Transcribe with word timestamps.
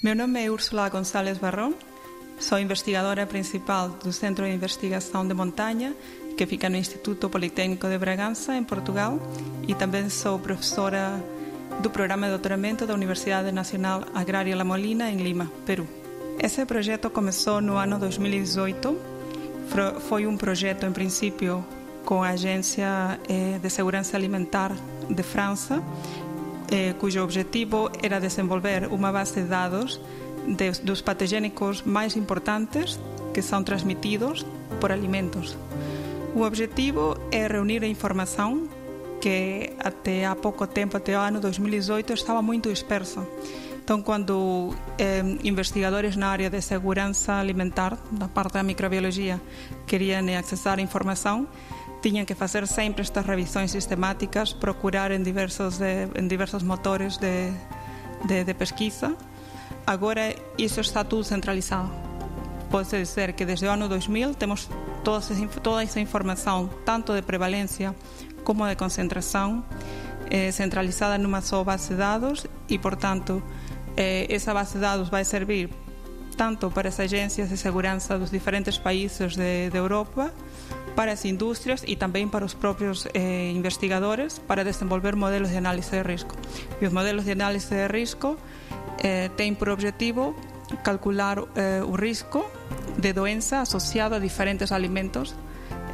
Meu 0.00 0.14
nome 0.14 0.44
é 0.44 0.48
Úrsula 0.48 0.88
Gonçalves 0.88 1.38
Barrón, 1.38 1.72
sou 2.38 2.56
investigadora 2.60 3.26
principal 3.26 3.88
do 3.88 4.12
Centro 4.12 4.44
de 4.44 4.52
Investigação 4.52 5.26
de 5.26 5.34
Montanha, 5.34 5.92
que 6.36 6.46
fica 6.46 6.70
no 6.70 6.76
Instituto 6.76 7.28
Politécnico 7.28 7.88
de 7.88 7.98
Bragança, 7.98 8.54
em 8.54 8.62
Portugal, 8.62 9.18
e 9.66 9.74
também 9.74 10.08
sou 10.08 10.38
professora 10.38 11.20
do 11.82 11.90
programa 11.90 12.26
de 12.26 12.30
doutoramento 12.30 12.86
da 12.86 12.94
Universidade 12.94 13.50
Nacional 13.50 14.04
Agrária 14.14 14.54
La 14.54 14.62
Molina, 14.62 15.10
em 15.10 15.16
Lima, 15.16 15.50
Peru. 15.66 15.88
Esse 16.40 16.64
projeto 16.64 17.10
começou 17.10 17.60
no 17.60 17.76
ano 17.76 17.98
2018. 17.98 18.96
Foi 20.08 20.28
um 20.28 20.36
projeto, 20.36 20.86
em 20.86 20.92
princípio, 20.92 21.66
com 22.04 22.22
a 22.22 22.28
Agência 22.28 23.18
eh, 23.28 23.58
de 23.60 23.68
Segurança 23.68 24.16
Alimentar 24.16 24.70
de 25.10 25.22
França, 25.24 25.82
eh, 26.70 26.94
cujo 26.98 27.22
objetivo 27.22 27.90
era 28.02 28.20
desenvolver 28.20 28.88
uma 28.88 29.12
base 29.12 29.42
de 29.42 29.48
dados 29.48 30.00
de, 30.46 30.70
dos 30.82 31.02
patogênicos 31.02 31.82
mais 31.82 32.16
importantes 32.16 32.98
que 33.32 33.42
são 33.42 33.62
transmitidos 33.62 34.44
por 34.80 34.92
alimentos. 34.92 35.56
O 36.34 36.42
objetivo 36.42 37.16
é 37.30 37.46
reunir 37.46 37.82
a 37.82 37.86
informação 37.86 38.68
que 39.20 39.72
até 39.78 40.24
há 40.24 40.36
pouco 40.36 40.66
tempo, 40.66 40.96
até 40.96 41.16
o 41.16 41.20
ano 41.20 41.40
2018, 41.40 42.12
estava 42.12 42.40
muito 42.40 42.70
dispersa. 42.70 43.26
Então, 43.88 44.02
quando 44.02 44.76
eh, 44.98 45.22
investigadores 45.42 46.14
na 46.14 46.28
área 46.28 46.50
de 46.50 46.60
segurança 46.60 47.40
alimentar, 47.40 47.96
da 48.12 48.28
parte 48.28 48.52
da 48.52 48.62
microbiologia, 48.62 49.40
queriam 49.86 50.28
acessar 50.38 50.78
informação, 50.78 51.48
tinham 52.02 52.26
que 52.26 52.34
fazer 52.34 52.66
sempre 52.66 53.00
estas 53.00 53.24
revisões 53.24 53.70
sistemáticas, 53.70 54.52
procurar 54.52 55.10
em 55.10 55.22
diversos, 55.22 55.78
de, 55.78 56.06
em 56.20 56.28
diversos 56.28 56.62
motores 56.62 57.16
de, 57.16 57.50
de, 58.26 58.44
de 58.44 58.52
pesquisa. 58.52 59.16
Agora, 59.86 60.34
isso 60.58 60.82
está 60.82 61.02
tudo 61.02 61.24
centralizado. 61.24 61.90
Pode 62.70 62.90
dizer 62.90 63.32
que 63.32 63.46
desde 63.46 63.64
o 63.64 63.70
ano 63.70 63.88
2000 63.88 64.34
temos 64.34 64.68
toda 65.02 65.16
essa, 65.16 65.34
toda 65.62 65.82
essa 65.82 65.98
informação, 65.98 66.68
tanto 66.84 67.14
de 67.14 67.22
prevalência 67.22 67.96
como 68.44 68.68
de 68.68 68.76
concentração, 68.76 69.64
eh, 70.28 70.52
centralizada 70.52 71.16
numa 71.16 71.40
só 71.40 71.64
base 71.64 71.88
de 71.88 71.94
dados 71.94 72.46
e, 72.68 72.78
portanto, 72.78 73.42
eh, 73.98 74.26
essa 74.30 74.54
base 74.54 74.74
de 74.74 74.80
dados 74.80 75.10
vai 75.10 75.24
servir 75.24 75.68
tanto 76.36 76.70
para 76.70 76.88
as 76.88 77.00
agências 77.00 77.50
de 77.50 77.56
segurança 77.56 78.16
dos 78.16 78.30
diferentes 78.30 78.78
países 78.78 79.34
de, 79.34 79.70
de 79.70 79.76
Europa, 79.76 80.32
para 80.94 81.10
as 81.10 81.24
indústrias 81.24 81.82
e 81.86 81.96
também 81.96 82.28
para 82.28 82.44
os 82.44 82.54
próprios 82.54 83.08
eh, 83.12 83.50
investigadores 83.50 84.38
para 84.38 84.62
desenvolver 84.62 85.16
modelos 85.16 85.50
de 85.50 85.56
análise 85.56 85.90
de 85.90 86.02
risco. 86.02 86.34
E 86.80 86.86
os 86.86 86.92
modelos 86.92 87.24
de 87.24 87.32
análise 87.32 87.74
de 87.74 87.88
risco 87.88 88.36
eh, 89.02 89.30
por 89.58 89.68
objetivo 89.68 90.34
calcular 90.84 91.38
eh, 91.56 91.82
o 91.82 91.94
risco 91.96 92.50
de 92.98 93.12
doença 93.12 93.60
associado 93.60 94.14
a 94.14 94.18
diferentes 94.18 94.70
alimentos 94.72 95.34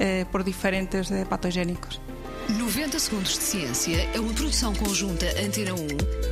eh, 0.00 0.24
por 0.30 0.42
diferentes 0.42 1.10
eh, 1.10 1.24
patogénicos. 1.24 2.00
90 2.50 2.98
Segundos 2.98 3.38
de 3.38 3.44
Ciência 3.44 4.10
é 4.14 4.20
uma 4.20 4.32
produção 4.34 4.74
conjunta 4.74 5.26
Antena 5.40 5.74
1, 5.74 5.78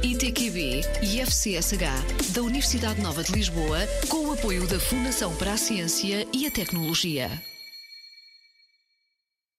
ITQB 0.03 0.80
e 1.03 1.20
FCSH 1.20 2.33
da 2.33 2.42
Universidade 2.42 3.00
Nova 3.00 3.22
de 3.22 3.33
Lisboa, 3.33 3.78
com 4.08 4.27
o 4.27 4.33
apoio 4.33 4.66
da 4.66 4.81
Fundação 4.81 5.34
para 5.36 5.53
a 5.53 5.56
Ciência 5.56 6.27
e 6.33 6.47
a 6.47 6.50
Tecnologia. 6.50 7.31